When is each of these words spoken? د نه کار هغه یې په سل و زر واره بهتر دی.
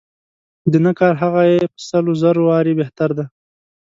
د 0.71 0.73
نه 0.85 0.91
کار 0.99 1.13
هغه 1.23 1.41
یې 1.51 1.63
په 1.73 1.79
سل 1.89 2.05
و 2.09 2.15
زر 2.21 2.37
واره 2.47 2.73
بهتر 2.81 3.09
دی. 3.17 3.25